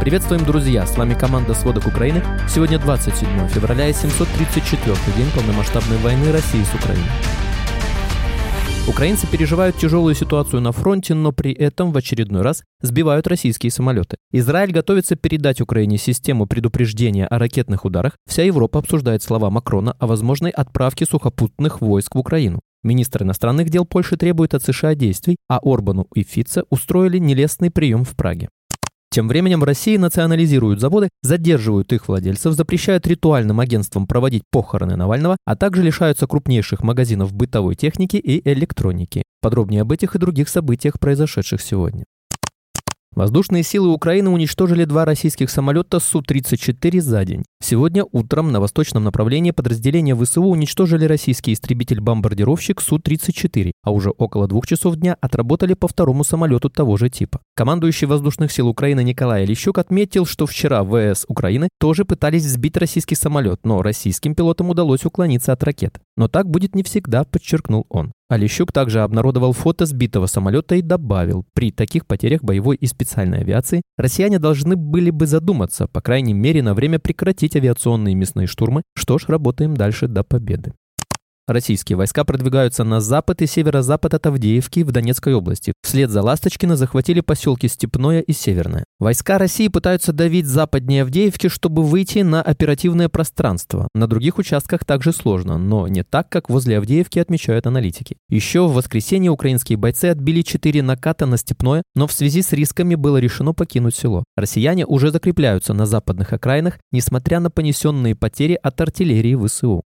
Приветствуем, 0.00 0.44
друзья! 0.44 0.86
С 0.86 0.96
вами 0.96 1.14
команда 1.14 1.54
«Сводок 1.54 1.88
Украины». 1.88 2.22
Сегодня 2.48 2.78
27 2.78 3.48
февраля 3.48 3.88
и 3.88 3.92
734 3.92 4.94
день 5.16 5.26
полномасштабной 5.34 5.98
войны 5.98 6.30
России 6.30 6.62
с 6.62 6.72
Украиной. 6.72 7.10
Украинцы 8.86 9.26
переживают 9.26 9.76
тяжелую 9.76 10.14
ситуацию 10.14 10.62
на 10.62 10.70
фронте, 10.70 11.14
но 11.14 11.32
при 11.32 11.52
этом 11.52 11.90
в 11.90 11.96
очередной 11.96 12.42
раз 12.42 12.62
сбивают 12.80 13.26
российские 13.26 13.72
самолеты. 13.72 14.18
Израиль 14.30 14.70
готовится 14.70 15.16
передать 15.16 15.60
Украине 15.60 15.98
систему 15.98 16.46
предупреждения 16.46 17.26
о 17.26 17.40
ракетных 17.40 17.84
ударах. 17.84 18.16
Вся 18.26 18.44
Европа 18.44 18.78
обсуждает 18.78 19.24
слова 19.24 19.50
Макрона 19.50 19.96
о 19.98 20.06
возможной 20.06 20.52
отправке 20.52 21.06
сухопутных 21.06 21.80
войск 21.80 22.14
в 22.14 22.18
Украину. 22.18 22.60
Министр 22.84 23.24
иностранных 23.24 23.68
дел 23.68 23.84
Польши 23.84 24.16
требует 24.16 24.54
от 24.54 24.62
США 24.62 24.94
действий, 24.94 25.36
а 25.48 25.58
Орбану 25.60 26.06
и 26.14 26.22
Фице 26.22 26.62
устроили 26.70 27.18
нелестный 27.18 27.72
прием 27.72 28.04
в 28.04 28.14
Праге. 28.14 28.48
Тем 29.10 29.26
временем 29.26 29.60
в 29.60 29.64
России 29.64 29.96
национализируют 29.96 30.80
заводы, 30.80 31.08
задерживают 31.22 31.92
их 31.92 32.08
владельцев, 32.08 32.54
запрещают 32.54 33.06
ритуальным 33.06 33.58
агентствам 33.58 34.06
проводить 34.06 34.42
похороны 34.50 34.96
Навального, 34.96 35.36
а 35.44 35.56
также 35.56 35.82
лишаются 35.82 36.26
крупнейших 36.26 36.82
магазинов 36.82 37.32
бытовой 37.32 37.74
техники 37.74 38.16
и 38.16 38.46
электроники. 38.52 39.22
Подробнее 39.40 39.82
об 39.82 39.92
этих 39.92 40.14
и 40.14 40.18
других 40.18 40.48
событиях, 40.48 41.00
произошедших 41.00 41.62
сегодня. 41.62 42.04
Воздушные 43.18 43.64
силы 43.64 43.88
Украины 43.88 44.30
уничтожили 44.30 44.84
два 44.84 45.04
российских 45.04 45.50
самолета 45.50 45.98
Су-34 45.98 47.00
за 47.00 47.24
день. 47.24 47.44
Сегодня 47.60 48.04
утром 48.12 48.52
на 48.52 48.60
восточном 48.60 49.02
направлении 49.02 49.50
подразделения 49.50 50.14
ВСУ 50.14 50.44
уничтожили 50.44 51.04
российский 51.04 51.52
истребитель-бомбардировщик 51.52 52.80
Су-34, 52.80 53.72
а 53.82 53.90
уже 53.90 54.10
около 54.10 54.46
двух 54.46 54.68
часов 54.68 54.94
дня 54.94 55.16
отработали 55.20 55.74
по 55.74 55.88
второму 55.88 56.22
самолету 56.22 56.70
того 56.70 56.96
же 56.96 57.10
типа. 57.10 57.40
Командующий 57.56 58.06
воздушных 58.06 58.52
сил 58.52 58.68
Украины 58.68 59.02
Николай 59.02 59.44
Лещук 59.44 59.78
отметил, 59.78 60.24
что 60.24 60.46
вчера 60.46 60.84
ВС 60.84 61.24
Украины 61.26 61.70
тоже 61.80 62.04
пытались 62.04 62.44
сбить 62.44 62.76
российский 62.76 63.16
самолет, 63.16 63.58
но 63.64 63.82
российским 63.82 64.36
пилотам 64.36 64.70
удалось 64.70 65.04
уклониться 65.04 65.52
от 65.52 65.64
ракет. 65.64 65.98
Но 66.16 66.28
так 66.28 66.48
будет 66.48 66.76
не 66.76 66.84
всегда, 66.84 67.24
подчеркнул 67.24 67.84
он. 67.88 68.12
Алищук 68.28 68.72
также 68.72 69.00
обнародовал 69.00 69.52
фото 69.54 69.86
сбитого 69.86 70.26
самолета 70.26 70.74
и 70.74 70.82
добавил, 70.82 71.46
при 71.54 71.72
таких 71.72 72.06
потерях 72.06 72.42
боевой 72.42 72.76
и 72.76 72.86
специальной 72.86 73.40
авиации 73.40 73.80
россияне 73.96 74.38
должны 74.38 74.76
были 74.76 75.10
бы 75.10 75.26
задуматься, 75.26 75.88
по 75.88 76.02
крайней 76.02 76.34
мере, 76.34 76.62
на 76.62 76.74
время 76.74 76.98
прекратить 76.98 77.56
авиационные 77.56 78.14
мясные 78.14 78.46
штурмы. 78.46 78.82
Что 78.94 79.16
ж, 79.18 79.24
работаем 79.28 79.74
дальше 79.74 80.08
до 80.08 80.24
победы. 80.24 80.74
Российские 81.48 81.96
войска 81.96 82.24
продвигаются 82.24 82.84
на 82.84 83.00
запад 83.00 83.40
и 83.40 83.46
северо-запад 83.46 84.12
от 84.12 84.26
Авдеевки 84.26 84.80
в 84.84 84.92
Донецкой 84.92 85.32
области. 85.32 85.72
Вслед 85.82 86.10
за 86.10 86.20
Ласточкино 86.20 86.76
захватили 86.76 87.22
поселки 87.22 87.68
Степное 87.68 88.20
и 88.20 88.34
Северное. 88.34 88.84
Войска 88.98 89.38
России 89.38 89.68
пытаются 89.68 90.12
давить 90.12 90.44
западнее 90.44 91.04
Авдеевки, 91.04 91.48
чтобы 91.48 91.84
выйти 91.84 92.18
на 92.18 92.42
оперативное 92.42 93.08
пространство. 93.08 93.88
На 93.94 94.06
других 94.06 94.36
участках 94.36 94.84
также 94.84 95.14
сложно, 95.14 95.56
но 95.56 95.88
не 95.88 96.02
так, 96.02 96.28
как 96.28 96.50
возле 96.50 96.76
Авдеевки 96.76 97.18
отмечают 97.18 97.66
аналитики. 97.66 98.18
Еще 98.28 98.66
в 98.66 98.74
воскресенье 98.74 99.30
украинские 99.30 99.78
бойцы 99.78 100.04
отбили 100.04 100.42
4 100.42 100.82
наката 100.82 101.24
на 101.24 101.38
Степное, 101.38 101.82
но 101.94 102.06
в 102.06 102.12
связи 102.12 102.42
с 102.42 102.52
рисками 102.52 102.94
было 102.94 103.16
решено 103.16 103.54
покинуть 103.54 103.94
село. 103.94 104.22
Россияне 104.36 104.84
уже 104.84 105.10
закрепляются 105.10 105.72
на 105.72 105.86
западных 105.86 106.34
окраинах, 106.34 106.78
несмотря 106.92 107.40
на 107.40 107.50
понесенные 107.50 108.14
потери 108.14 108.58
от 108.62 108.78
артиллерии 108.82 109.34
ВСУ. 109.46 109.82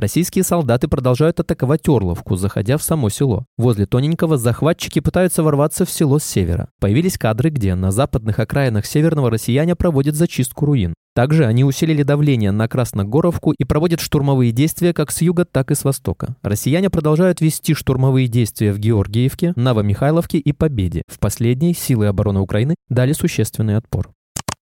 Российские 0.00 0.44
солдаты 0.44 0.88
продолжают 0.88 1.40
атаковать 1.40 1.86
Орловку, 1.86 2.34
заходя 2.34 2.78
в 2.78 2.82
само 2.82 3.10
село. 3.10 3.44
Возле 3.58 3.84
Тоненького 3.84 4.38
захватчики 4.38 4.98
пытаются 4.98 5.42
ворваться 5.42 5.84
в 5.84 5.90
село 5.90 6.18
с 6.18 6.24
севера. 6.24 6.70
Появились 6.80 7.18
кадры, 7.18 7.50
где 7.50 7.74
на 7.74 7.90
западных 7.90 8.38
окраинах 8.38 8.86
северного 8.86 9.28
россияне 9.28 9.76
проводят 9.76 10.14
зачистку 10.14 10.64
руин. 10.64 10.94
Также 11.14 11.44
они 11.44 11.64
усилили 11.64 12.02
давление 12.02 12.50
на 12.50 12.66
Красногоровку 12.66 13.52
и 13.52 13.64
проводят 13.64 14.00
штурмовые 14.00 14.52
действия 14.52 14.94
как 14.94 15.10
с 15.10 15.20
юга, 15.20 15.44
так 15.44 15.70
и 15.70 15.74
с 15.74 15.84
востока. 15.84 16.34
Россияне 16.40 16.88
продолжают 16.88 17.42
вести 17.42 17.74
штурмовые 17.74 18.26
действия 18.26 18.72
в 18.72 18.78
Георгиевке, 18.78 19.52
Новомихайловке 19.54 20.38
и 20.38 20.52
Победе. 20.54 21.02
В 21.08 21.18
последней 21.18 21.74
силы 21.74 22.06
обороны 22.06 22.40
Украины 22.40 22.74
дали 22.88 23.12
существенный 23.12 23.76
отпор. 23.76 24.08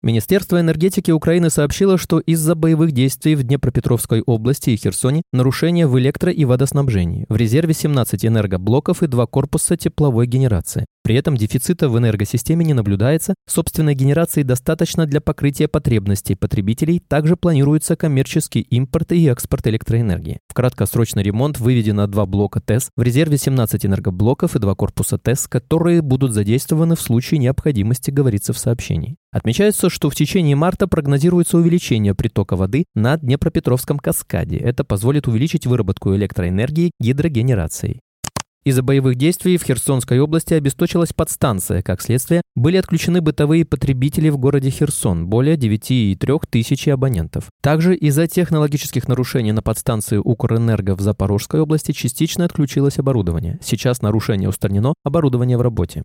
Министерство 0.04 0.60
энергетики 0.60 1.12
Украины 1.12 1.50
сообщило, 1.50 1.98
что 1.98 2.20
из-за 2.20 2.56
боевых 2.56 2.92
действий 2.92 3.36
в 3.36 3.44
Днепропетровской 3.44 4.22
области 4.22 4.70
и 4.70 4.78
Херсоне 4.78 5.24
нарушения 5.34 5.88
в 5.88 5.98
электро- 5.98 6.32
и 6.32 6.46
водоснабжении. 6.46 7.26
В 7.30 7.36
резерве 7.36 7.74
17 7.74 8.26
энергоблоков 8.26 9.02
и 9.02 9.08
два 9.08 9.26
корпуса 9.26 9.78
тепловой 9.78 10.28
генерации. 10.28 10.86
При 11.06 11.14
этом 11.14 11.38
дефицита 11.38 11.88
в 11.88 12.00
энергосистеме 12.00 12.66
не 12.66 12.74
наблюдается, 12.74 13.36
собственной 13.48 13.94
генерации 13.94 14.42
достаточно 14.42 15.06
для 15.06 15.22
покрытия 15.22 15.68
потребностей 15.68 16.34
потребителей, 16.34 17.00
также 17.00 17.38
планируется 17.38 17.96
коммерческий 17.96 18.62
импорт 18.62 19.12
и 19.12 19.28
экспорт 19.28 19.68
электроэнергии. 19.68 20.40
В 20.48 20.56
краткосрочный 20.56 21.22
ремонт 21.22 21.60
выведено 21.60 22.08
два 22.08 22.26
блока 22.26 22.60
ТЭС, 22.60 22.90
в 22.98 23.04
резерве 23.04 23.38
17 23.38 23.86
энергоблоков 23.86 24.56
и 24.56 24.60
два 24.60 24.74
корпуса 24.74 25.20
ТЭС, 25.20 25.48
которые 25.48 26.02
будут 26.02 26.32
задействованы 26.32 26.96
в 26.96 27.02
случае 27.02 27.38
необходимости, 27.38 28.10
говорится 28.10 28.52
в 28.52 28.58
сообщении. 28.58 29.18
Отмечается, 29.32 29.92
что 29.92 30.10
в 30.10 30.16
течение 30.16 30.56
марта 30.56 30.88
прогнозируется 30.88 31.60
увеличение 31.60 32.16
притока 32.16 32.56
воды 32.56 32.86
на 32.96 33.16
Днепропетровском 33.18 34.00
каскаде. 34.00 34.58
Это 34.58 34.84
позволит 34.84 35.28
увеличить 35.28 35.68
выработку 35.68 36.16
электроэнергии 36.16 36.90
гидрогенерацией. 37.00 38.02
Из-за 38.66 38.82
боевых 38.82 39.16
действий 39.16 39.58
в 39.58 39.64
Херсонской 39.64 40.20
области 40.20 40.56
обесточилась 40.56 41.14
подстанция. 41.14 41.84
Как 41.84 42.02
следствие, 42.02 42.42
были 42.56 42.78
отключены 42.78 43.22
бытовые 43.22 43.64
потребители 43.64 44.30
в 44.30 44.40
городе 44.40 44.72
Херсон, 44.72 45.28
более 45.28 45.56
9,3 45.56 46.42
тысячи 46.50 46.90
абонентов. 46.90 47.52
Также 47.62 47.96
из-за 47.96 48.26
технологических 48.26 49.08
нарушений 49.08 49.52
на 49.52 49.62
подстанции 49.62 50.18
Укрэнерго 50.18 50.96
в 50.96 51.02
Запорожской 51.02 51.60
области 51.60 51.92
частично 51.92 52.46
отключилось 52.46 52.98
оборудование. 52.98 53.60
Сейчас 53.62 54.02
нарушение 54.02 54.50
устранено, 54.50 54.96
оборудование 55.04 55.60
в 55.60 55.62
работе. 55.62 56.02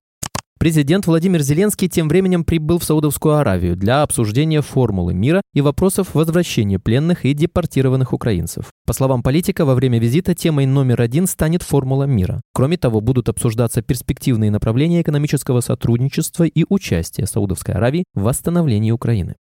Президент 0.62 1.06
Владимир 1.06 1.40
Зеленский 1.40 1.88
тем 1.88 2.06
временем 2.06 2.44
прибыл 2.44 2.78
в 2.78 2.84
Саудовскую 2.84 3.36
Аравию 3.36 3.76
для 3.76 4.02
обсуждения 4.02 4.60
формулы 4.60 5.14
мира 5.14 5.40
и 5.54 5.62
вопросов 5.62 6.14
возвращения 6.14 6.78
пленных 6.78 7.24
и 7.24 7.32
депортированных 7.32 8.12
украинцев. 8.12 8.66
По 8.84 8.92
словам 8.92 9.22
политика, 9.22 9.64
во 9.64 9.74
время 9.74 9.98
визита 9.98 10.34
темой 10.34 10.66
номер 10.66 11.00
один 11.00 11.26
станет 11.26 11.62
формула 11.62 12.04
мира. 12.04 12.42
Кроме 12.52 12.76
того, 12.76 13.00
будут 13.00 13.30
обсуждаться 13.30 13.80
перспективные 13.80 14.50
направления 14.50 15.00
экономического 15.00 15.62
сотрудничества 15.62 16.44
и 16.44 16.66
участия 16.68 17.24
Саудовской 17.24 17.76
Аравии 17.76 18.04
в 18.12 18.24
восстановлении 18.24 18.90
Украины. 18.90 19.36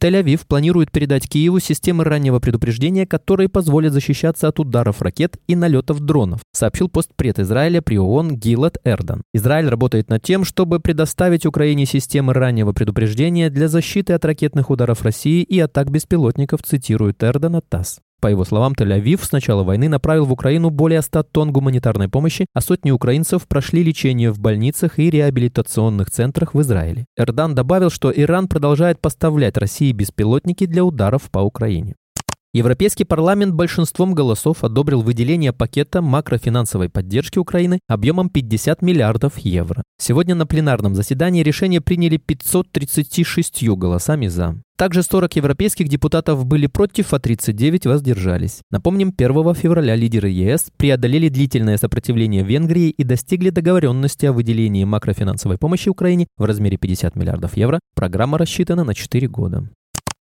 Тель-Авив 0.00 0.46
планирует 0.46 0.92
передать 0.92 1.26
Киеву 1.26 1.58
системы 1.58 2.04
раннего 2.04 2.38
предупреждения, 2.38 3.06
которые 3.06 3.48
позволят 3.48 3.94
защищаться 3.94 4.48
от 4.48 4.60
ударов 4.60 5.00
ракет 5.00 5.38
и 5.46 5.56
налетов 5.56 6.00
дронов, 6.00 6.40
сообщил 6.52 6.90
постпред 6.90 7.38
Израиля 7.38 7.80
при 7.80 7.98
ООН 7.98 8.36
Гилат 8.36 8.76
Эрдан. 8.84 9.22
Израиль 9.32 9.68
работает 9.68 10.10
над 10.10 10.22
тем, 10.22 10.44
чтобы 10.44 10.80
предоставить 10.80 11.46
Украине 11.46 11.86
системы 11.86 12.34
раннего 12.34 12.72
предупреждения 12.72 13.48
для 13.48 13.68
защиты 13.68 14.12
от 14.12 14.24
ракетных 14.26 14.68
ударов 14.68 15.02
России 15.02 15.42
и 15.42 15.58
атак 15.58 15.90
беспилотников, 15.90 16.62
цитирует 16.62 17.24
Эрдана 17.24 17.62
ТАСС. 17.62 18.00
По 18.26 18.30
его 18.30 18.44
словам, 18.44 18.72
Тель-Авив 18.72 19.22
с 19.22 19.30
начала 19.30 19.62
войны 19.62 19.88
направил 19.88 20.24
в 20.24 20.32
Украину 20.32 20.70
более 20.70 21.00
100 21.00 21.22
тонн 21.30 21.52
гуманитарной 21.52 22.08
помощи, 22.08 22.46
а 22.54 22.60
сотни 22.60 22.90
украинцев 22.90 23.46
прошли 23.46 23.84
лечение 23.84 24.32
в 24.32 24.40
больницах 24.40 24.98
и 24.98 25.10
реабилитационных 25.10 26.10
центрах 26.10 26.52
в 26.52 26.60
Израиле. 26.60 27.06
Эрдан 27.16 27.54
добавил, 27.54 27.88
что 27.88 28.10
Иран 28.10 28.48
продолжает 28.48 29.00
поставлять 29.00 29.56
России 29.56 29.92
беспилотники 29.92 30.66
для 30.66 30.82
ударов 30.82 31.30
по 31.30 31.38
Украине. 31.38 31.94
Европейский 32.56 33.04
парламент 33.04 33.52
большинством 33.52 34.14
голосов 34.14 34.64
одобрил 34.64 35.02
выделение 35.02 35.52
пакета 35.52 36.00
макрофинансовой 36.00 36.88
поддержки 36.88 37.38
Украины 37.38 37.80
объемом 37.86 38.30
50 38.30 38.80
миллиардов 38.80 39.36
евро. 39.36 39.82
Сегодня 39.98 40.34
на 40.34 40.46
пленарном 40.46 40.94
заседании 40.94 41.42
решение 41.42 41.82
приняли 41.82 42.16
536 42.16 43.68
голосами 43.76 44.28
«за». 44.28 44.56
Также 44.78 45.02
40 45.02 45.36
европейских 45.36 45.88
депутатов 45.90 46.46
были 46.46 46.66
против, 46.66 47.12
а 47.12 47.18
39 47.18 47.84
воздержались. 47.84 48.60
Напомним, 48.70 49.12
1 49.14 49.54
февраля 49.54 49.94
лидеры 49.94 50.30
ЕС 50.30 50.68
преодолели 50.78 51.28
длительное 51.28 51.76
сопротивление 51.76 52.42
Венгрии 52.42 52.88
и 52.88 53.04
достигли 53.04 53.50
договоренности 53.50 54.24
о 54.24 54.32
выделении 54.32 54.84
макрофинансовой 54.84 55.58
помощи 55.58 55.90
Украине 55.90 56.26
в 56.38 56.44
размере 56.44 56.78
50 56.78 57.16
миллиардов 57.16 57.54
евро. 57.58 57.80
Программа 57.94 58.38
рассчитана 58.38 58.84
на 58.84 58.94
4 58.94 59.28
года. 59.28 59.68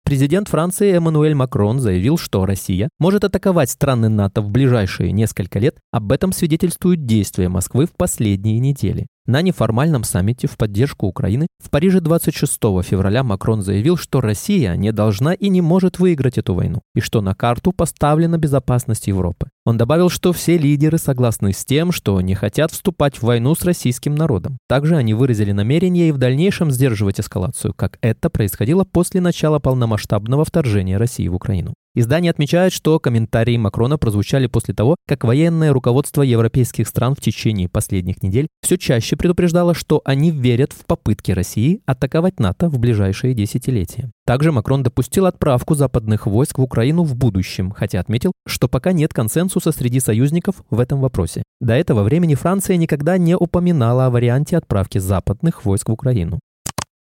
Президент 0.07 0.47
Франции 0.47 0.95
Эммануэль 0.95 1.33
Макрон 1.33 1.81
заявил, 1.81 2.17
что 2.17 2.45
Россия 2.45 2.87
может 2.97 3.25
атаковать 3.25 3.69
страны 3.69 4.07
НАТО 4.07 4.41
в 4.41 4.49
ближайшие 4.49 5.11
несколько 5.11 5.59
лет. 5.59 5.79
Об 5.91 6.13
этом 6.13 6.31
свидетельствуют 6.31 7.05
действия 7.05 7.49
Москвы 7.49 7.87
в 7.87 7.91
последние 7.91 8.57
недели. 8.59 9.07
На 9.27 9.41
неформальном 9.41 10.05
саммите 10.05 10.47
в 10.47 10.55
поддержку 10.55 11.05
Украины 11.05 11.47
в 11.61 11.69
Париже 11.69 11.99
26 11.99 12.53
февраля 12.81 13.25
Макрон 13.25 13.61
заявил, 13.61 13.97
что 13.97 14.21
Россия 14.21 14.73
не 14.77 14.93
должна 14.93 15.33
и 15.33 15.49
не 15.49 15.59
может 15.59 15.99
выиграть 15.99 16.37
эту 16.37 16.53
войну, 16.53 16.79
и 16.95 17.01
что 17.01 17.19
на 17.19 17.35
карту 17.35 17.73
поставлена 17.73 18.37
безопасность 18.37 19.07
Европы. 19.07 19.49
Он 19.65 19.77
добавил, 19.77 20.09
что 20.09 20.31
все 20.31 20.57
лидеры 20.57 20.97
согласны 20.97 21.51
с 21.51 21.65
тем, 21.65 21.91
что 21.91 22.21
не 22.21 22.35
хотят 22.35 22.71
вступать 22.71 23.17
в 23.17 23.23
войну 23.23 23.53
с 23.53 23.65
российским 23.65 24.15
народом. 24.15 24.59
Также 24.69 24.95
они 24.95 25.13
выразили 25.13 25.51
намерение 25.51 26.07
и 26.07 26.13
в 26.13 26.17
дальнейшем 26.17 26.71
сдерживать 26.71 27.19
эскалацию, 27.19 27.73
как 27.73 27.97
это 27.99 28.29
происходило 28.29 28.85
после 28.85 29.19
начала 29.19 29.59
полномасштабного 29.59 30.45
вторжения 30.45 30.95
России 30.95 31.27
в 31.27 31.35
Украину. 31.35 31.73
Издание 31.99 32.29
отмечает, 32.29 32.73
что 32.73 32.99
комментарии 32.99 33.57
Макрона 33.57 33.97
прозвучали 33.97 34.45
после 34.45 34.75
того, 34.75 34.97
как 35.07 35.23
военное 35.23 35.73
руководство 35.73 36.21
европейских 36.21 36.87
стран 36.87 37.15
в 37.15 37.21
течение 37.21 37.69
последних 37.69 38.21
недель 38.21 38.49
все 38.61 38.77
чаще 38.77 39.15
предупреждало, 39.15 39.73
что 39.73 40.03
они 40.05 40.29
верят 40.29 40.73
в 40.73 40.85
попытки 40.85 41.31
России 41.31 41.81
атаковать 41.87 42.39
НАТО 42.39 42.69
в 42.69 42.77
ближайшие 42.77 43.33
десятилетия. 43.33 44.11
Также 44.27 44.51
Макрон 44.51 44.83
допустил 44.83 45.25
отправку 45.25 45.73
западных 45.73 46.27
войск 46.27 46.59
в 46.59 46.61
Украину 46.61 47.01
в 47.01 47.15
будущем, 47.15 47.71
хотя 47.71 47.99
отметил, 47.99 48.31
что 48.45 48.67
пока 48.67 48.91
нет 48.91 49.11
консенсуса 49.11 49.71
среди 49.71 49.99
союзников 49.99 50.57
в 50.69 50.79
этом 50.79 51.01
вопросе. 51.01 51.41
До 51.59 51.73
этого 51.73 52.03
времени 52.03 52.35
Франция 52.35 52.77
никогда 52.77 53.17
не 53.17 53.35
упоминала 53.35 54.05
о 54.05 54.09
варианте 54.11 54.55
отправки 54.57 54.99
западных 54.99 55.65
войск 55.65 55.89
в 55.89 55.93
Украину. 55.93 56.37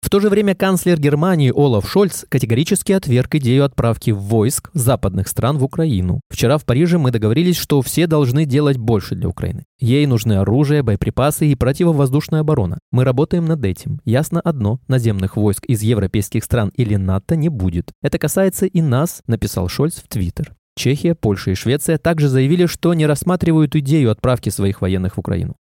В 0.03 0.11
то 0.11 0.19
же 0.19 0.29
время 0.29 0.55
канцлер 0.57 1.01
Германии 1.01 1.53
Олаф 1.55 1.89
Шольц 1.89 2.27
категорически 2.29 2.93
отверг 2.93 3.37
идею 3.37 3.65
отправки 3.65 4.11
войск 4.11 4.69
западных 4.75 5.29
стран 5.29 5.59
в 5.59 5.65
Украину. 5.65 6.21
Вчера 6.29 6.59
в 6.59 6.65
Париже 6.65 6.99
мы 6.99 7.13
договорились, 7.13 7.57
что 7.57 7.81
все 7.81 8.09
должны 8.09 8.45
делать 8.45 8.77
больше 8.77 9.15
для 9.15 9.29
Украины. 9.29 9.65
Ей 9.79 10.05
нужны 10.07 10.35
оружие, 10.35 10.83
боеприпасы 10.83 11.47
и 11.47 11.55
противовоздушная 11.55 12.41
оборона. 12.41 12.79
Мы 12.91 13.05
работаем 13.05 13.47
над 13.47 13.65
этим. 13.65 14.01
Ясно 14.05 14.41
одно, 14.41 14.81
наземных 14.89 15.37
войск 15.37 15.65
из 15.67 15.83
европейских 15.83 16.43
стран 16.45 16.73
или 16.75 16.97
НАТО 16.97 17.37
не 17.37 17.49
будет. 17.49 17.93
Это 18.03 18.19
касается 18.19 18.67
и 18.67 18.83
нас, 18.83 19.23
написал 19.27 19.69
Шольц 19.69 19.95
в 19.95 20.09
Твиттер. 20.09 20.53
Чехия, 20.75 21.15
Польша 21.15 21.53
и 21.53 21.55
Швеция 21.55 21.99
также 21.99 22.29
заявили, 22.29 22.67
что 22.67 22.93
не 22.95 23.07
рассматривают 23.07 23.77
идею 23.77 24.11
отправки 24.11 24.49
своих 24.49 24.81
военных 24.81 25.17
в 25.17 25.21
Украину. 25.21 25.55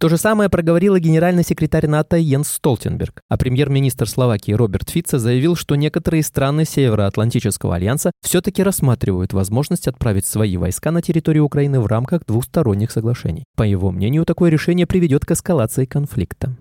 То 0.00 0.08
же 0.08 0.16
самое 0.16 0.48
проговорила 0.48 1.00
генеральный 1.00 1.42
секретарь 1.42 1.88
НАТО 1.88 2.16
Йенс 2.16 2.48
Столтенберг, 2.50 3.20
а 3.28 3.36
премьер-министр 3.36 4.08
Словакии 4.08 4.52
Роберт 4.52 4.90
Фице 4.90 5.18
заявил, 5.18 5.56
что 5.56 5.74
некоторые 5.74 6.22
страны 6.22 6.64
Североатлантического 6.64 7.74
альянса 7.74 8.12
все-таки 8.22 8.62
рассматривают 8.62 9.32
возможность 9.32 9.88
отправить 9.88 10.24
свои 10.24 10.56
войска 10.56 10.92
на 10.92 11.02
территорию 11.02 11.44
Украины 11.44 11.80
в 11.80 11.86
рамках 11.86 12.24
двусторонних 12.26 12.92
соглашений. 12.92 13.42
По 13.56 13.64
его 13.64 13.90
мнению, 13.90 14.24
такое 14.24 14.50
решение 14.50 14.86
приведет 14.86 15.26
к 15.26 15.32
эскалации 15.32 15.84
конфликта. 15.84 16.56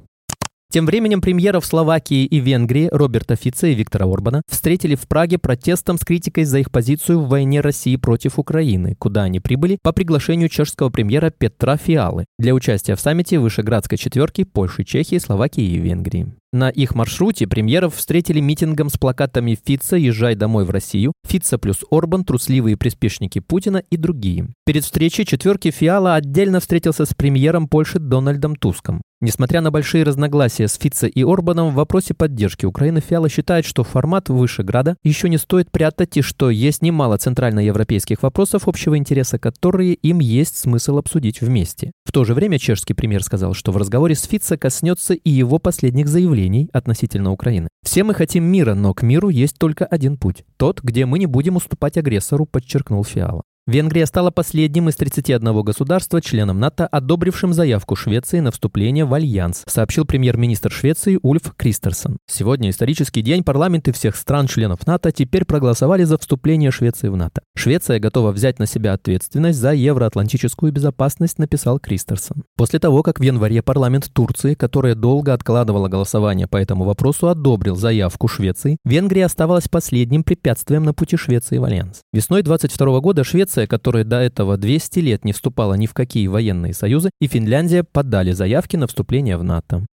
Тем 0.69 0.85
временем 0.85 1.21
премьеров 1.21 1.65
Словакии 1.65 2.25
и 2.25 2.39
Венгрии 2.39 2.89
Роберта 2.91 3.37
Фица 3.37 3.67
и 3.67 3.73
Виктора 3.73 4.05
Орбана 4.05 4.41
встретили 4.49 4.95
в 4.95 5.07
Праге 5.07 5.37
протестом 5.37 5.97
с 5.97 6.01
критикой 6.01 6.43
за 6.43 6.59
их 6.59 6.71
позицию 6.71 7.21
в 7.21 7.29
войне 7.29 7.61
России 7.61 7.95
против 7.95 8.37
Украины, 8.37 8.95
куда 8.99 9.23
они 9.23 9.39
прибыли 9.39 9.77
по 9.81 9.93
приглашению 9.93 10.49
чешского 10.49 10.89
премьера 10.89 11.29
Петра 11.29 11.77
Фиалы 11.77 12.25
для 12.37 12.53
участия 12.53 12.95
в 12.95 12.99
саммите 12.99 13.39
Вышеградской 13.39 13.97
четверки 13.97 14.43
Польши, 14.43 14.83
Чехии, 14.83 15.19
Словакии 15.19 15.63
и 15.63 15.77
Венгрии. 15.77 16.33
На 16.57 16.69
их 16.69 16.95
маршруте 16.95 17.45
премьеров 17.45 17.93
встретили 17.93 18.39
митингом 18.39 18.89
с 18.89 18.97
плакатами 18.97 19.55
«Фица, 19.63 19.95
езжай 19.95 20.33
домой 20.33 20.65
в 20.65 20.71
Россию», 20.71 21.13
«Фица 21.23 21.59
плюс 21.59 21.83
Орбан, 21.91 22.23
трусливые 22.23 22.77
приспешники 22.77 23.37
Путина» 23.37 23.83
и 23.91 23.95
другие. 23.95 24.47
Перед 24.65 24.83
встречей 24.83 25.23
четверки 25.23 25.69
Фиала 25.69 26.15
отдельно 26.15 26.59
встретился 26.59 27.05
с 27.05 27.13
премьером 27.13 27.67
Польши 27.67 27.99
Дональдом 27.99 28.55
Туском. 28.55 29.03
Несмотря 29.19 29.61
на 29.61 29.71
большие 29.71 30.03
разногласия 30.03 30.67
с 30.67 30.77
Фице 30.77 31.07
и 31.07 31.23
Орбаном 31.23 31.71
в 31.71 31.75
вопросе 31.75 32.13
поддержки 32.13 32.65
Украины, 32.65 33.01
Фиала 33.01 33.29
считает, 33.29 33.65
что 33.65 33.83
формат 33.83 34.29
Вышеграда 34.29 34.95
еще 35.03 35.27
не 35.27 35.37
стоит 35.37 35.71
прятать 35.71 36.17
и 36.17 36.21
что 36.21 36.51
есть 36.51 36.83
немало 36.83 37.17
центральноевропейских 37.17 38.21
вопросов 38.21 38.67
общего 38.67 38.95
интереса, 38.95 39.39
которые 39.39 39.95
им 39.95 40.19
есть 40.19 40.57
смысл 40.57 40.99
обсудить 40.99 41.41
вместе. 41.41 41.91
То 42.17 42.23
же 42.23 42.33
время 42.33 42.57
чешский 42.57 42.95
премьер 42.95 43.21
сказал, 43.21 43.53
что 43.53 43.71
в 43.71 43.77
разговоре 43.77 44.15
с 44.15 44.23
Фице 44.23 44.57
коснется 44.57 45.13
и 45.13 45.29
его 45.29 45.59
последних 45.59 46.07
заявлений 46.07 46.67
относительно 46.73 47.31
Украины. 47.31 47.67
«Все 47.83 48.03
мы 48.03 48.15
хотим 48.15 48.43
мира, 48.43 48.73
но 48.73 48.95
к 48.95 49.03
миру 49.03 49.29
есть 49.29 49.59
только 49.59 49.85
один 49.85 50.17
путь. 50.17 50.43
Тот, 50.57 50.81
где 50.81 51.05
мы 51.05 51.19
не 51.19 51.27
будем 51.27 51.57
уступать 51.57 51.95
агрессору», 51.95 52.47
подчеркнул 52.47 53.03
Фиала. 53.03 53.43
Венгрия 53.67 54.05
стала 54.05 54.31
последним 54.31 54.87
из 54.87 54.95
31 54.95 55.61
государства, 55.61 56.21
членов 56.21 56.57
НАТО, 56.57 56.87
одобрившим 56.87 57.51
заявку 57.51 57.97
Швеции 57.97 58.39
на 58.39 58.51
вступление 58.51 59.03
в 59.03 59.13
Альянс, 59.13 59.63
сообщил 59.67 60.05
премьер-министр 60.05 60.71
Швеции 60.71 61.19
Ульф 61.21 61.53
Кристерсон. 61.57 62.17
Сегодня 62.27 62.69
исторический 62.69 63.21
день 63.21 63.43
парламенты 63.43 63.91
всех 63.91 64.15
стран-членов 64.15 64.87
НАТО 64.87 65.11
теперь 65.11 65.43
проголосовали 65.43 66.05
за 66.05 66.17
вступление 66.17 66.71
Швеции 66.71 67.09
в 67.09 67.17
НАТО. 67.17 67.41
Швеция 67.57 67.99
готова 67.99 68.31
взять 68.31 68.57
на 68.57 68.67
себя 68.67 68.93
ответственность 68.93 69.59
за 69.59 69.73
евроатлантическую 69.73 70.71
безопасность, 70.71 71.37
написал 71.37 71.77
Кристерсон. 71.77 72.45
После 72.55 72.79
того, 72.79 73.03
как 73.03 73.19
в 73.19 73.23
январе 73.23 73.61
парламент 73.61 74.09
Турции, 74.13 74.53
которая 74.53 74.95
долго 74.95 75.33
откладывала 75.33 75.89
голосование 75.89 76.47
по 76.47 76.55
этому 76.55 76.85
вопросу, 76.85 77.27
одобрил 77.27 77.75
заявку 77.75 78.29
Швеции, 78.29 78.77
Венгрия 78.85 79.25
оставалась 79.25 79.67
последним 79.67 80.23
препятствием 80.23 80.83
на 80.83 80.93
пути 80.93 81.17
Швеции 81.17 81.57
в 81.57 81.65
Альянс. 81.65 81.99
Весной 82.13 82.43
22 82.43 83.01
года 83.01 83.25
Швеция 83.25 83.56
Швеция, 83.57 83.67
которая 83.67 84.03
до 84.03 84.17
этого 84.17 84.55
200 84.55 84.99
лет 84.99 85.25
не 85.25 85.33
вступала 85.33 85.73
ни 85.73 85.87
в 85.87 85.93
какие 85.93 86.27
военные 86.27 86.73
союзы, 86.73 87.09
и 87.19 87.27
Финляндия 87.27 87.83
подали 87.83 88.31
заявки 88.31 88.75
на 88.75 88.85
вступление 88.85 89.35
в 89.37 89.43
НАТО. 89.43 89.85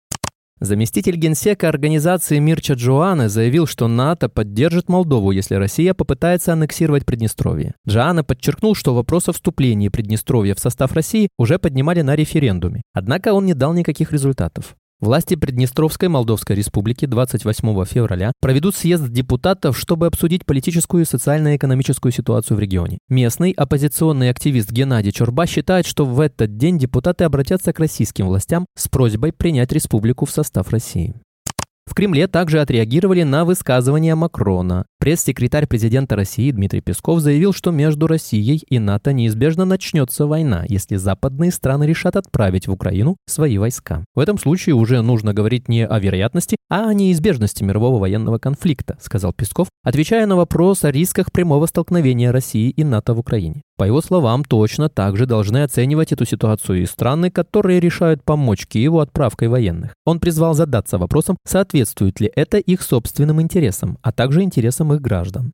Заместитель 0.59 1.17
генсека 1.17 1.69
организации 1.69 2.39
Мирча 2.39 2.75
Джоаны 2.75 3.29
заявил, 3.29 3.67
что 3.67 3.87
НАТО 3.89 4.29
поддержит 4.29 4.89
Молдову, 4.89 5.31
если 5.31 5.55
Россия 5.57 5.95
попытается 5.95 6.53
аннексировать 6.53 7.05
Приднестровье. 7.05 7.75
Джоана 7.89 8.25
подчеркнул, 8.25 8.75
что 8.75 8.95
вопрос 8.95 9.29
о 9.29 9.33
вступлении 9.33 9.89
Приднестровья 9.89 10.55
в 10.55 10.61
состав 10.61 10.93
России 10.93 11.29
уже 11.39 11.59
поднимали 11.59 12.03
на 12.03 12.17
референдуме. 12.17 12.83
Однако 12.93 13.33
он 13.33 13.47
не 13.47 13.55
дал 13.55 13.75
никаких 13.75 14.13
результатов. 14.13 14.77
Власти 15.03 15.35
Приднестровской 15.35 16.09
Молдовской 16.09 16.55
Республики 16.55 17.07
28 17.07 17.85
февраля 17.87 18.31
проведут 18.41 18.77
съезд 18.77 19.09
депутатов, 19.09 19.77
чтобы 19.77 20.07
обсудить 20.07 20.47
политическую 20.47 21.05
социально-экономическую 21.05 22.13
ситуацию 22.13 22.57
в 22.57 22.61
регионе. 22.61 22.99
Местный 23.09 23.51
оппозиционный 23.51 24.31
активист 24.31 24.71
Геннадий 24.71 25.11
Чурба 25.11 25.47
считает, 25.47 25.87
что 25.87 26.05
в 26.05 26.21
этот 26.21 26.57
день 26.57 26.79
депутаты 26.79 27.25
обратятся 27.25 27.73
к 27.73 27.81
российским 27.81 28.29
властям 28.29 28.65
с 28.77 28.87
просьбой 28.87 29.33
принять 29.33 29.73
республику 29.73 30.25
в 30.25 30.31
состав 30.31 30.69
России. 30.71 31.17
В 31.85 31.95
Кремле 31.95 32.27
также 32.29 32.61
отреагировали 32.61 33.23
на 33.23 33.45
высказывания 33.45 34.15
Макрона. 34.15 34.87
Пресс-секретарь 34.99 35.67
президента 35.67 36.17
России 36.17 36.51
Дмитрий 36.53 36.81
Песков 36.81 37.21
заявил, 37.21 37.53
что 37.53 37.71
между 37.71 38.07
Россией 38.07 38.63
и 38.69 38.79
НАТО 38.79 39.13
неизбежно 39.13 39.65
начнется 39.65 40.27
война, 40.27 40.65
если 40.69 40.97
западные 40.97 41.51
страны 41.51 41.85
решат 41.85 42.17
отправить 42.17 42.69
в 42.69 42.73
Украину 42.73 43.17
свои 43.27 43.59
войска. 43.59 44.05
В 44.15 44.21
этом 44.21 44.39
случае 44.39 44.77
уже 44.77 45.03
нужно 45.03 45.35
говорить 45.35 45.69
не 45.69 45.85
о 45.85 45.99
вероятности, 45.99 46.57
а 46.71 46.89
о 46.89 46.95
неизбежности 46.95 47.65
мирового 47.65 47.99
военного 47.99 48.39
конфликта, 48.39 48.97
сказал 49.01 49.33
Песков, 49.33 49.69
отвечая 49.83 50.27
на 50.27 50.37
вопрос 50.37 50.85
о 50.85 50.93
рисках 50.93 51.33
прямого 51.33 51.67
столкновения 51.67 52.31
России 52.31 52.71
и 52.71 52.85
НАТО 52.85 53.13
в 53.13 53.19
Украине. 53.19 53.63
По 53.83 53.87
его 53.87 54.01
словам, 54.01 54.45
точно 54.45 54.89
так 54.89 55.17
же 55.17 55.27
должны 55.27 55.65
оценивать 55.65 56.13
эту 56.13 56.25
ситуацию 56.25 56.83
и 56.83 56.87
страны, 56.87 57.33
которые 57.33 57.81
решают 57.81 58.23
помочь 58.23 58.69
Киеву 58.69 59.01
отправкой 59.01 59.49
военных. 59.49 59.97
Он 60.05 60.21
призвал 60.21 60.55
задаться 60.55 60.99
вопросом, 60.99 61.37
соответствует 61.45 62.21
ли 62.21 62.31
это 62.37 62.59
их 62.59 62.83
собственным 62.83 63.43
интересам, 63.43 63.99
а 64.01 64.13
также 64.13 64.43
интересам 64.43 64.93
их 64.93 65.01
граждан. 65.01 65.51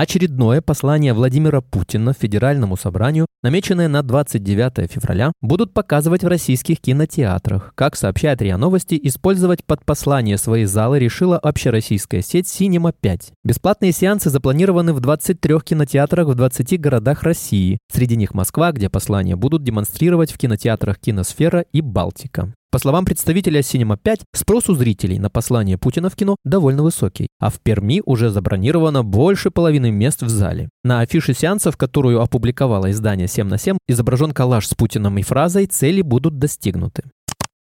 Очередное 0.00 0.60
послание 0.60 1.12
Владимира 1.12 1.60
Путина 1.60 2.12
Федеральному 2.12 2.76
собранию, 2.76 3.26
намеченное 3.42 3.88
на 3.88 4.04
29 4.04 4.88
февраля, 4.88 5.32
будут 5.40 5.74
показывать 5.74 6.22
в 6.22 6.28
российских 6.28 6.80
кинотеатрах. 6.80 7.72
Как 7.74 7.96
сообщает 7.96 8.40
РИА 8.40 8.58
Новости, 8.58 8.96
использовать 9.02 9.64
под 9.64 9.84
послание 9.84 10.38
свои 10.38 10.66
залы 10.66 11.00
решила 11.00 11.36
общероссийская 11.36 12.22
сеть 12.22 12.46
Cinema 12.46 12.94
5. 13.00 13.32
Бесплатные 13.42 13.90
сеансы 13.90 14.30
запланированы 14.30 14.92
в 14.92 15.00
23 15.00 15.58
кинотеатрах 15.64 16.28
в 16.28 16.34
20 16.36 16.80
городах 16.80 17.24
России. 17.24 17.78
Среди 17.92 18.14
них 18.14 18.34
Москва, 18.34 18.70
где 18.70 18.88
послания 18.88 19.34
будут 19.34 19.64
демонстрировать 19.64 20.30
в 20.30 20.38
кинотеатрах 20.38 21.00
Киносфера 21.00 21.64
и 21.72 21.80
Балтика. 21.80 22.54
По 22.70 22.78
словам 22.78 23.06
представителя 23.06 23.60
Cinema 23.60 23.96
5, 23.96 24.20
спрос 24.34 24.68
у 24.68 24.74
зрителей 24.74 25.18
на 25.18 25.30
послание 25.30 25.78
Путина 25.78 26.10
в 26.10 26.16
кино 26.16 26.36
довольно 26.44 26.82
высокий, 26.82 27.28
а 27.40 27.48
в 27.48 27.60
Перми 27.60 28.02
уже 28.04 28.28
забронировано 28.28 29.02
больше 29.02 29.50
половины 29.50 29.90
мест 29.90 30.20
в 30.22 30.28
зале. 30.28 30.68
На 30.84 31.00
афише 31.00 31.32
сеансов, 31.32 31.78
которую 31.78 32.20
опубликовало 32.20 32.90
издание 32.90 33.26
7 33.26 33.48
на 33.48 33.56
7, 33.56 33.78
изображен 33.88 34.32
коллаж 34.32 34.66
с 34.66 34.74
Путиным 34.74 35.16
и 35.16 35.22
фразой 35.22 35.64
«цели 35.64 36.02
будут 36.02 36.38
достигнуты». 36.38 37.04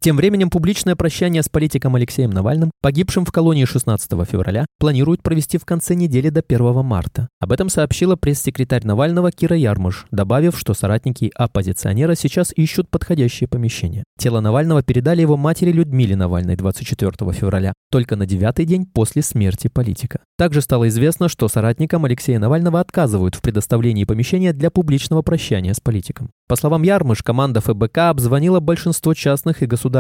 Тем 0.04 0.18
временем 0.18 0.50
публичное 0.50 0.96
прощание 0.96 1.44
с 1.44 1.50
политиком 1.50 1.96
Алексеем 1.96 2.32
Навальным, 2.32 2.72
погибшим 2.82 3.24
в 3.24 3.32
колонии 3.32 3.66
16 3.66 4.10
февраля, 4.28 4.66
планируют 4.80 5.22
провести 5.22 5.60
в 5.60 5.66
конце 5.66 5.94
недели 5.94 6.30
до 6.30 6.42
1 6.42 6.84
марта. 6.84 7.28
Об 7.40 7.52
этом 7.52 7.70
сообщила 7.70 8.16
пресс-секретарь 8.16 8.84
Навального 8.84 9.32
Кира 9.32 9.56
Ярмуш, 9.56 10.08
добавив, 10.10 10.58
что 10.58 10.74
соратники 10.74 11.32
оппозиционера 11.36 12.16
сейчас 12.16 12.52
ищут 12.56 12.90
подходящее 12.90 13.48
помещение. 13.48 14.04
Тело 14.18 14.40
Навального 14.40 14.82
передали 14.82 15.22
его 15.22 15.38
матери 15.38 15.72
Людмиле 15.72 16.16
Навальной 16.16 16.56
24 16.56 17.32
февраля, 17.34 17.74
только 17.92 18.16
на 18.16 18.26
девятый 18.26 18.66
день 18.66 18.88
после 18.88 19.22
смерти 19.22 19.68
политика. 19.68 20.22
Также 20.36 20.62
стало 20.62 20.88
известно, 20.88 21.30
что 21.30 21.48
соратникам 21.48 22.06
Алексея 22.06 22.40
Навального 22.40 22.80
отказывают 22.80 23.36
в 23.36 23.42
предоставлении 23.44 24.06
помещения 24.06 24.52
для 24.52 24.72
публичного 24.72 25.22
прощания 25.22 25.76
с 25.76 25.80
политиком. 25.80 26.32
По 26.48 26.56
словам 26.56 26.82
Ярмыш, 26.82 27.22
команда 27.22 27.62
ФБК 27.62 28.10
обзвонила 28.10 28.60
большинство 28.60 29.14
частных 29.14 29.62
и 29.62 29.68
государственных 29.68 29.91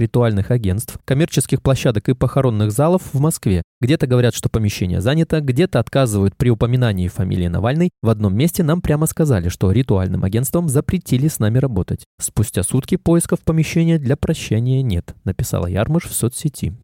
ритуальных 0.00 0.50
агентств, 0.50 0.98
коммерческих 1.04 1.62
площадок 1.62 2.08
и 2.08 2.14
похоронных 2.14 2.72
залов 2.72 3.02
в 3.12 3.20
Москве. 3.20 3.62
Где-то 3.80 4.06
говорят, 4.06 4.34
что 4.34 4.48
помещение 4.48 5.00
занято, 5.00 5.40
где-то 5.40 5.80
отказывают 5.80 6.36
при 6.36 6.50
упоминании 6.50 7.08
фамилии 7.08 7.48
Навальной. 7.48 7.90
В 8.02 8.10
одном 8.10 8.36
месте 8.36 8.62
нам 8.62 8.82
прямо 8.82 9.06
сказали, 9.06 9.48
что 9.48 9.72
ритуальным 9.72 10.24
агентствам 10.24 10.68
запретили 10.68 11.28
с 11.28 11.38
нами 11.38 11.58
работать. 11.58 12.04
Спустя 12.20 12.62
сутки 12.62 12.96
поисков 12.96 13.40
помещения 13.40 13.98
для 13.98 14.16
прощания 14.16 14.82
нет, 14.82 15.14
написала 15.24 15.66
Ярмыш 15.66 16.04
в 16.04 16.12
соцсети. 16.12 16.74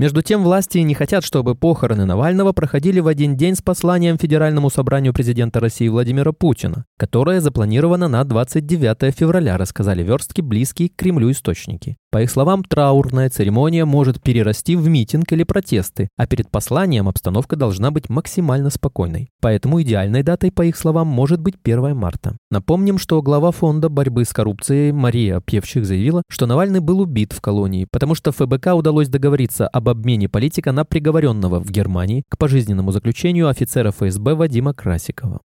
Между 0.00 0.22
тем, 0.22 0.42
власти 0.42 0.78
не 0.78 0.94
хотят, 0.94 1.22
чтобы 1.22 1.54
похороны 1.54 2.06
Навального 2.06 2.54
проходили 2.54 3.00
в 3.00 3.06
один 3.06 3.36
день 3.36 3.54
с 3.54 3.60
посланием 3.60 4.16
Федеральному 4.16 4.70
собранию 4.70 5.12
президента 5.12 5.60
России 5.60 5.88
Владимира 5.88 6.32
Путина, 6.32 6.86
которое 6.96 7.42
запланировано 7.42 8.08
на 8.08 8.24
29 8.24 9.14
февраля, 9.14 9.58
рассказали 9.58 10.02
верстки 10.02 10.40
близкие 10.40 10.88
к 10.88 10.96
Кремлю 10.96 11.30
источники. 11.30 11.98
По 12.10 12.22
их 12.22 12.30
словам, 12.30 12.64
траурная 12.64 13.28
церемония 13.28 13.84
может 13.84 14.22
перерасти 14.22 14.74
в 14.74 14.88
митинг 14.88 15.30
или 15.32 15.44
протесты, 15.44 16.08
а 16.16 16.26
перед 16.26 16.50
посланием 16.50 17.06
обстановка 17.06 17.54
должна 17.54 17.90
быть 17.90 18.08
максимально 18.08 18.70
спокойной. 18.70 19.28
Поэтому 19.40 19.80
идеальной 19.82 20.22
датой, 20.22 20.50
по 20.50 20.62
их 20.62 20.76
словам, 20.76 21.08
может 21.08 21.40
быть 21.40 21.56
1 21.62 21.94
марта. 21.94 22.36
Напомним, 22.50 22.98
что 22.98 23.20
глава 23.20 23.52
фонда 23.52 23.90
борьбы 23.90 24.24
с 24.24 24.32
коррупцией 24.32 24.92
Мария 24.92 25.40
Певчих 25.40 25.84
заявила, 25.84 26.22
что 26.28 26.46
Навальный 26.46 26.80
был 26.80 27.00
убит 27.00 27.32
в 27.34 27.40
колонии, 27.42 27.86
потому 27.88 28.14
что 28.14 28.32
ФБК 28.32 28.74
удалось 28.74 29.08
договориться 29.08 29.68
об 29.68 29.89
обмене 29.90 30.28
политика 30.28 30.72
на 30.72 30.84
приговоренного 30.84 31.60
в 31.60 31.70
Германии 31.70 32.24
к 32.28 32.38
пожизненному 32.38 32.92
заключению 32.92 33.48
офицера 33.48 33.90
ФСБ 33.90 34.34
Вадима 34.34 34.72
Красикова. 34.72 35.40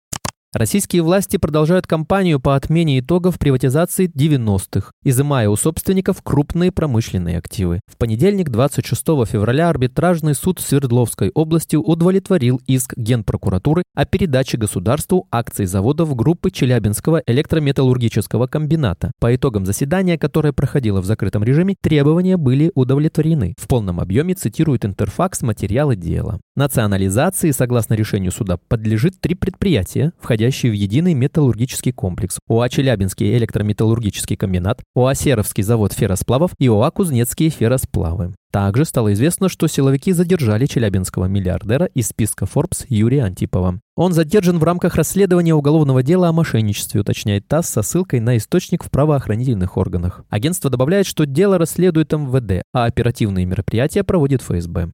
Российские 0.52 1.02
власти 1.02 1.37
продолжают 1.37 1.87
кампанию 1.87 2.40
по 2.40 2.57
отмене 2.57 2.99
итогов 2.99 3.38
приватизации 3.38 4.11
90-х, 4.12 4.90
изымая 5.04 5.49
у 5.49 5.54
собственников 5.54 6.23
крупные 6.25 6.73
промышленные 6.73 7.38
активы. 7.38 7.78
В 7.87 7.97
понедельник, 7.97 8.50
26 8.50 9.00
февраля, 9.28 9.69
арбитражный 9.69 10.35
суд 10.35 10.59
Свердловской 10.59 11.30
области 11.35 11.76
удовлетворил 11.76 12.61
иск 12.66 12.95
Генпрокуратуры 12.97 13.85
о 13.95 14.04
передаче 14.07 14.59
государству 14.59 15.28
акций 15.30 15.66
заводов 15.66 16.16
группы 16.16 16.50
Челябинского 16.50 17.23
электрометаллургического 17.28 18.49
комбината. 18.49 19.12
По 19.21 19.33
итогам 19.33 19.64
заседания, 19.64 20.19
которое 20.19 20.52
проходило 20.52 21.00
в 21.00 21.04
закрытом 21.04 21.45
режиме, 21.45 21.76
требования 21.80 22.37
были 22.37 22.73
удовлетворены. 22.75 23.54
В 23.57 23.69
полном 23.69 24.00
объеме 24.00 24.35
цитирует 24.35 24.85
Интерфакс 24.85 25.42
материалы 25.42 25.95
дела. 25.95 26.40
Национализации, 26.57 27.52
согласно 27.52 27.95
решению 27.95 28.33
суда, 28.33 28.59
подлежит 28.69 29.21
три 29.21 29.37
предприятия, 29.37 30.12
входящие 30.19 30.39
входящие 30.40 30.73
в 30.73 30.75
единый 30.75 31.12
металлургический 31.12 31.92
комплекс. 31.92 32.38
ОА 32.49 32.70
«Челябинский 32.70 33.37
электрометаллургический 33.37 34.37
комбинат», 34.37 34.80
ОА 34.94 35.14
«Серовский 35.14 35.62
завод 35.62 35.92
ферросплавов» 35.92 36.52
и 36.59 36.66
ОА 36.66 36.90
«Кузнецкие 36.90 37.50
ферросплавы». 37.50 38.32
Также 38.50 38.87
стало 38.87 39.12
известно, 39.12 39.50
что 39.50 39.66
силовики 39.66 40.12
задержали 40.12 40.64
челябинского 40.64 41.26
миллиардера 41.26 41.85
из 41.92 42.09
списка 42.09 42.47
Forbes 42.47 42.87
Юрия 42.88 43.25
Антипова. 43.25 43.80
Он 43.97 44.14
задержан 44.14 44.59
в 44.59 44.64
рамках 44.64 44.94
расследования 44.94 45.54
уголовного 45.54 46.02
дела 46.02 46.28
о 46.28 46.32
мошенничестве, 46.32 47.02
уточняет 47.02 47.47
ТАСС 47.47 47.68
со 47.68 47.82
ссылкой 47.82 48.20
на 48.20 48.38
источник 48.38 48.82
в 48.82 48.90
правоохранительных 48.90 49.76
органах. 49.76 50.25
Агентство 50.30 50.70
добавляет, 50.70 51.06
что 51.06 51.26
дело 51.26 51.59
расследует 51.59 52.12
МВД, 52.12 52.62
а 52.73 52.87
оперативные 52.87 53.44
мероприятия 53.44 54.02
проводит 54.04 54.40
ФСБ. 54.40 54.90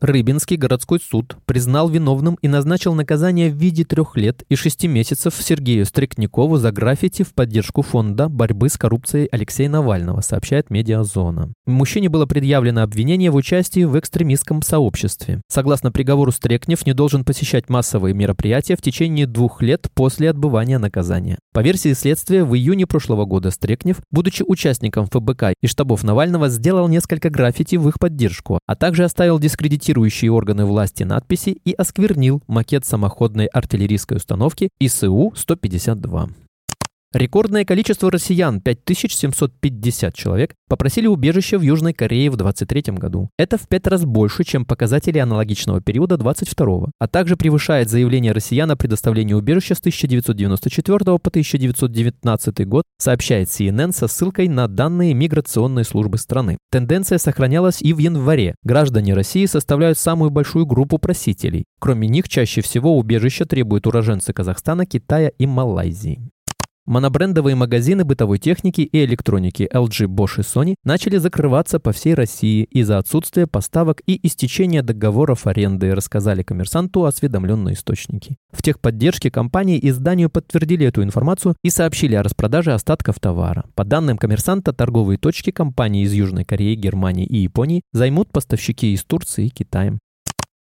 Рыбинский 0.00 0.56
городской 0.56 1.00
суд 1.00 1.36
признал 1.44 1.88
виновным 1.88 2.38
и 2.40 2.46
назначил 2.46 2.94
наказание 2.94 3.50
в 3.50 3.56
виде 3.56 3.84
трех 3.84 4.16
лет 4.16 4.44
и 4.48 4.54
шести 4.54 4.86
месяцев 4.86 5.34
Сергею 5.40 5.84
Стрекникову 5.84 6.56
за 6.56 6.70
граффити 6.70 7.24
в 7.24 7.34
поддержку 7.34 7.82
фонда 7.82 8.28
борьбы 8.28 8.68
с 8.68 8.76
коррупцией 8.76 9.28
Алексея 9.32 9.68
Навального, 9.68 10.20
сообщает 10.20 10.70
Медиазона. 10.70 11.52
Мужчине 11.66 12.08
было 12.08 12.26
предъявлено 12.26 12.82
обвинение 12.82 13.32
в 13.32 13.34
участии 13.34 13.82
в 13.82 13.98
экстремистском 13.98 14.62
сообществе. 14.62 15.42
Согласно 15.48 15.90
приговору, 15.90 16.30
Стрекнев 16.30 16.86
не 16.86 16.92
должен 16.92 17.24
посещать 17.24 17.68
массовые 17.68 18.14
мероприятия 18.14 18.76
в 18.76 18.82
течение 18.82 19.26
двух 19.26 19.62
лет 19.62 19.88
после 19.94 20.30
отбывания 20.30 20.78
наказания. 20.78 21.38
По 21.52 21.58
версии 21.58 21.92
следствия, 21.94 22.44
в 22.44 22.54
июне 22.54 22.86
прошлого 22.86 23.24
года 23.24 23.50
Стрекнев, 23.50 23.96
будучи 24.12 24.44
участником 24.46 25.06
ФБК 25.06 25.54
и 25.60 25.66
штабов 25.66 26.04
Навального, 26.04 26.48
сделал 26.48 26.86
несколько 26.86 27.30
граффити 27.30 27.74
в 27.74 27.88
их 27.88 27.98
поддержку, 27.98 28.60
а 28.64 28.76
также 28.76 29.02
оставил 29.02 29.40
дискредитированные 29.40 29.87
имитирующие 29.88 30.30
органы 30.30 30.66
власти 30.66 31.02
надписи 31.02 31.56
и 31.64 31.72
осквернил 31.72 32.42
макет 32.46 32.84
самоходной 32.84 33.46
артиллерийской 33.46 34.18
установки 34.18 34.68
ИСУ-152. 34.80 36.47
Рекордное 37.14 37.64
количество 37.64 38.10
россиян, 38.10 38.60
5750 38.60 40.14
человек, 40.14 40.54
попросили 40.68 41.06
убежище 41.06 41.56
в 41.56 41.62
Южной 41.62 41.94
Корее 41.94 42.30
в 42.30 42.36
2023 42.36 42.98
году. 42.98 43.30
Это 43.38 43.56
в 43.56 43.66
пять 43.66 43.86
раз 43.86 44.04
больше, 44.04 44.44
чем 44.44 44.66
показатели 44.66 45.16
аналогичного 45.16 45.80
периода 45.80 46.18
22 46.18 46.88
а 46.98 47.08
также 47.08 47.36
превышает 47.36 47.88
заявление 47.88 48.32
россиян 48.32 48.70
о 48.70 48.76
предоставлении 48.76 49.32
убежища 49.32 49.74
с 49.74 49.78
1994 49.78 50.98
по 50.98 51.30
1919 51.30 52.68
год, 52.68 52.84
сообщает 52.98 53.48
CNN 53.48 53.92
со 53.92 54.06
ссылкой 54.06 54.48
на 54.48 54.68
данные 54.68 55.14
миграционной 55.14 55.86
службы 55.86 56.18
страны. 56.18 56.58
Тенденция 56.70 57.16
сохранялась 57.16 57.80
и 57.80 57.94
в 57.94 57.98
январе. 57.98 58.54
Граждане 58.64 59.14
России 59.14 59.46
составляют 59.46 59.98
самую 59.98 60.30
большую 60.30 60.66
группу 60.66 60.98
просителей. 60.98 61.64
Кроме 61.80 62.06
них, 62.06 62.28
чаще 62.28 62.60
всего 62.60 62.98
убежища 62.98 63.46
требуют 63.46 63.86
уроженцы 63.86 64.34
Казахстана, 64.34 64.84
Китая 64.84 65.30
и 65.38 65.46
Малайзии. 65.46 66.20
Монобрендовые 66.88 67.54
магазины 67.54 68.02
бытовой 68.02 68.38
техники 68.38 68.80
и 68.80 69.04
электроники 69.04 69.68
LG, 69.70 70.06
Bosch 70.06 70.38
и 70.38 70.40
Sony 70.40 70.74
начали 70.84 71.18
закрываться 71.18 71.78
по 71.78 71.92
всей 71.92 72.14
России 72.14 72.64
из-за 72.70 72.96
отсутствия 72.96 73.46
поставок 73.46 74.00
и 74.06 74.18
истечения 74.26 74.82
договоров 74.82 75.46
аренды, 75.46 75.94
рассказали 75.94 76.42
коммерсанту 76.42 77.04
осведомленные 77.04 77.74
источники. 77.74 78.38
В 78.50 78.62
техподдержке 78.62 79.30
компании 79.30 79.78
изданию 79.82 80.30
подтвердили 80.30 80.86
эту 80.86 81.02
информацию 81.02 81.56
и 81.62 81.68
сообщили 81.68 82.14
о 82.14 82.22
распродаже 82.22 82.72
остатков 82.72 83.20
товара. 83.20 83.66
По 83.74 83.84
данным 83.84 84.16
коммерсанта, 84.16 84.72
торговые 84.72 85.18
точки 85.18 85.50
компании 85.50 86.04
из 86.04 86.14
Южной 86.14 86.46
Кореи, 86.46 86.74
Германии 86.74 87.26
и 87.26 87.36
Японии 87.36 87.82
займут 87.92 88.32
поставщики 88.32 88.94
из 88.94 89.04
Турции 89.04 89.48
и 89.48 89.50
Китая. 89.50 89.98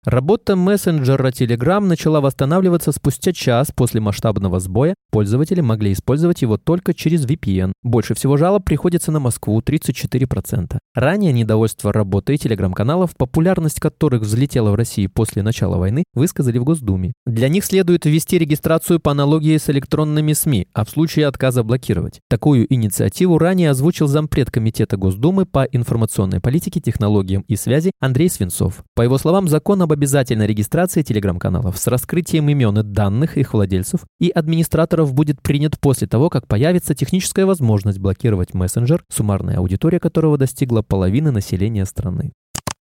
Работа 0.09 0.55
мессенджера 0.55 1.31
Telegram 1.31 1.81
начала 1.81 2.21
восстанавливаться 2.21 2.93
спустя 2.93 3.33
час 3.33 3.73
после 3.75 3.99
масштабного 3.99 4.61
сбоя. 4.61 4.95
Пользователи 5.11 5.59
могли 5.59 5.91
использовать 5.91 6.41
его 6.41 6.57
только 6.57 6.93
через 6.93 7.25
VPN. 7.25 7.73
Больше 7.83 8.13
всего 8.13 8.37
жалоб 8.37 8.63
приходится 8.63 9.11
на 9.11 9.19
Москву 9.19 9.59
34%. 9.59 10.77
Ранее 10.95 11.33
недовольство 11.33 11.91
работой 11.91 12.37
телеграм-каналов, 12.37 13.17
популярность 13.17 13.81
которых 13.81 14.21
взлетела 14.21 14.71
в 14.71 14.75
России 14.75 15.07
после 15.07 15.43
начала 15.43 15.75
войны, 15.75 16.05
высказали 16.13 16.57
в 16.57 16.63
Госдуме. 16.63 17.11
Для 17.25 17.49
них 17.49 17.65
следует 17.65 18.05
ввести 18.05 18.37
регистрацию 18.39 19.01
по 19.01 19.11
аналогии 19.11 19.57
с 19.57 19.69
электронными 19.69 20.31
СМИ, 20.31 20.69
а 20.73 20.85
в 20.85 20.89
случае 20.89 21.27
отказа 21.27 21.63
блокировать. 21.63 22.21
Такую 22.29 22.73
инициативу 22.73 23.37
ранее 23.39 23.71
озвучил 23.71 24.07
зампред 24.07 24.51
Комитета 24.51 24.95
Госдумы 24.95 25.45
по 25.45 25.65
информационной 25.65 26.39
политике, 26.39 26.79
технологиям 26.79 27.43
и 27.49 27.57
связи 27.57 27.91
Андрей 27.99 28.29
Свинцов. 28.29 28.85
По 28.95 29.01
его 29.01 29.17
словам, 29.17 29.49
закон 29.49 29.81
об 29.81 29.96
обязательной 29.97 30.45
регистрации 30.45 31.01
телеграм-каналов 31.01 31.77
с 31.77 31.87
раскрытием 31.87 32.47
имен 32.49 32.77
и 32.77 32.83
данных 32.83 33.35
их 33.37 33.53
владельцев 33.53 34.01
и 34.19 34.29
администраторов 34.29 35.13
будет 35.13 35.41
принят 35.41 35.79
после 35.79 36.07
того, 36.07 36.29
как 36.29 36.47
появится 36.47 36.93
техническая 36.93 37.47
возможность 37.47 37.97
блокировать 37.97 38.53
мессенджер, 38.53 39.03
суммарная 39.09 39.57
аудитория 39.57 39.99
которого 39.99 40.37
достигла 40.37 40.83
половины 40.83 41.31
населения 41.31 41.85
страны. 41.85 42.31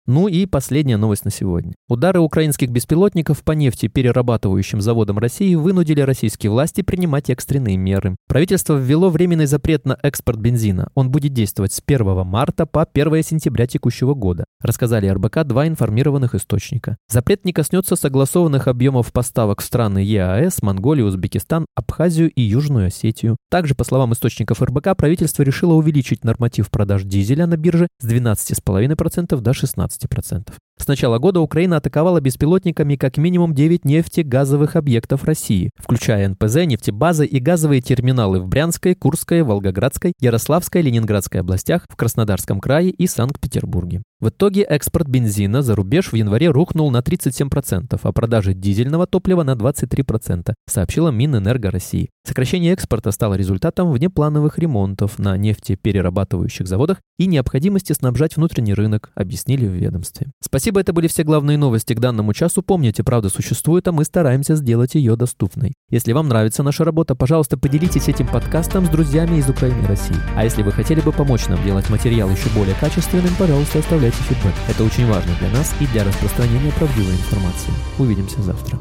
Ну 0.07 0.27
и 0.27 0.47
последняя 0.47 0.97
новость 0.97 1.25
на 1.25 1.31
сегодня. 1.31 1.73
Удары 1.87 2.19
украинских 2.19 2.71
беспилотников 2.71 3.43
по 3.43 3.51
нефти 3.51 3.87
перерабатывающим 3.87 4.81
заводам 4.81 5.19
России 5.19 5.53
вынудили 5.53 6.01
российские 6.01 6.51
власти 6.51 6.81
принимать 6.81 7.29
экстренные 7.29 7.77
меры. 7.77 8.15
Правительство 8.27 8.75
ввело 8.75 9.11
временный 9.11 9.45
запрет 9.45 9.85
на 9.85 9.99
экспорт 10.01 10.39
бензина. 10.39 10.89
Он 10.95 11.11
будет 11.11 11.33
действовать 11.33 11.73
с 11.73 11.83
1 11.85 12.25
марта 12.25 12.65
по 12.65 12.81
1 12.81 13.23
сентября 13.23 13.67
текущего 13.67 14.15
года, 14.15 14.45
рассказали 14.59 15.07
РБК 15.07 15.43
два 15.43 15.67
информированных 15.67 16.33
источника. 16.33 16.97
Запрет 17.07 17.45
не 17.45 17.53
коснется 17.53 17.95
согласованных 17.95 18.67
объемов 18.67 19.13
поставок 19.13 19.61
в 19.61 19.65
страны 19.65 19.99
ЕАЭС, 19.99 20.63
Монголию, 20.63 21.05
Узбекистан, 21.05 21.67
Абхазию 21.75 22.31
и 22.31 22.41
Южную 22.41 22.87
Осетию. 22.87 23.37
Также, 23.51 23.75
по 23.75 23.83
словам 23.83 24.13
источников 24.13 24.63
РБК, 24.63 24.95
правительство 24.97 25.43
решило 25.43 25.73
увеличить 25.73 26.23
норматив 26.23 26.71
продаж 26.71 27.03
дизеля 27.03 27.45
на 27.45 27.55
бирже 27.55 27.87
с 27.99 28.07
12,5% 28.07 29.39
до 29.39 29.51
16%. 29.51 29.90
15%. 29.91 30.55
С 30.81 30.87
начала 30.87 31.19
года 31.19 31.41
Украина 31.41 31.77
атаковала 31.77 32.21
беспилотниками 32.21 32.95
как 32.95 33.17
минимум 33.17 33.53
9 33.53 33.85
нефтегазовых 33.85 34.75
объектов 34.75 35.23
России, 35.25 35.69
включая 35.77 36.27
НПЗ, 36.27 36.65
нефтебазы 36.65 37.27
и 37.27 37.39
газовые 37.39 37.81
терминалы 37.81 38.39
в 38.39 38.47
Брянской, 38.47 38.95
Курской, 38.95 39.43
Волгоградской, 39.43 40.13
Ярославской, 40.19 40.81
Ленинградской 40.81 41.41
областях, 41.41 41.85
в 41.87 41.95
Краснодарском 41.95 42.59
крае 42.59 42.89
и 42.89 43.05
Санкт-Петербурге. 43.05 44.01
В 44.21 44.29
итоге 44.29 44.61
экспорт 44.61 45.07
бензина 45.07 45.63
за 45.63 45.75
рубеж 45.75 46.11
в 46.11 46.15
январе 46.15 46.49
рухнул 46.49 46.91
на 46.91 46.99
37%, 46.99 47.99
а 48.01 48.11
продажи 48.11 48.53
дизельного 48.53 49.07
топлива 49.07 49.41
на 49.41 49.53
23%, 49.55 50.53
сообщила 50.67 51.09
Минэнерго 51.09 51.71
России. 51.71 52.09
Сокращение 52.23 52.73
экспорта 52.73 53.09
стало 53.09 53.33
результатом 53.33 53.91
внеплановых 53.91 54.59
ремонтов 54.59 55.17
на 55.17 55.37
нефтеперерабатывающих 55.37 56.67
заводах 56.67 56.99
и 57.17 57.25
необходимости 57.25 57.93
снабжать 57.93 58.37
внутренний 58.37 58.75
рынок, 58.75 59.11
объяснили 59.15 59.65
в 59.65 59.71
ведомстве. 59.71 60.27
Спасибо, 60.71 60.79
это 60.79 60.93
были 60.93 61.07
все 61.07 61.23
главные 61.23 61.57
новости 61.57 61.93
к 61.93 61.99
данному 61.99 62.33
часу. 62.33 62.63
Помните, 62.63 63.03
правда 63.03 63.27
существует, 63.27 63.89
а 63.89 63.91
мы 63.91 64.05
стараемся 64.05 64.55
сделать 64.55 64.95
ее 64.95 65.17
доступной. 65.17 65.73
Если 65.89 66.13
вам 66.13 66.29
нравится 66.29 66.63
наша 66.63 66.85
работа, 66.85 67.13
пожалуйста, 67.13 67.57
поделитесь 67.57 68.07
этим 68.07 68.25
подкастом 68.25 68.85
с 68.85 68.89
друзьями 68.89 69.35
из 69.35 69.49
Украины 69.49 69.83
и 69.83 69.85
России. 69.85 70.15
А 70.33 70.45
если 70.45 70.63
вы 70.63 70.71
хотели 70.71 71.01
бы 71.01 71.11
помочь 71.11 71.49
нам 71.49 71.61
делать 71.65 71.89
материал 71.89 72.29
еще 72.29 72.47
более 72.55 72.75
качественным, 72.75 73.35
пожалуйста, 73.37 73.79
оставляйте 73.79 74.15
фидбэк. 74.29 74.53
Это 74.69 74.85
очень 74.85 75.07
важно 75.07 75.33
для 75.41 75.49
нас 75.49 75.75
и 75.81 75.87
для 75.87 76.05
распространения 76.05 76.71
правдивой 76.71 77.15
информации. 77.15 77.73
Увидимся 77.99 78.41
завтра. 78.41 78.79